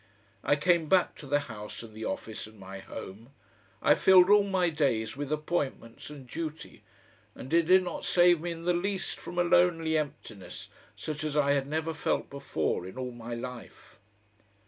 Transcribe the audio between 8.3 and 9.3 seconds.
me in the least